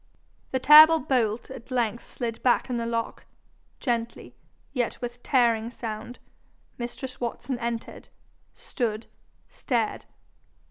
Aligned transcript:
The 0.49 0.57
terrible 0.57 0.99
bolt 0.99 1.51
at 1.51 1.69
length 1.69 2.03
slid 2.03 2.41
back 2.41 2.71
in 2.71 2.77
the 2.77 2.87
lock, 2.87 3.25
gently, 3.79 4.33
yet 4.73 4.99
with 4.99 5.21
tearing 5.21 5.69
sound; 5.69 6.17
mistress 6.79 7.21
Watson 7.21 7.59
entered, 7.59 8.09
stood, 8.55 9.05
stared. 9.47 10.05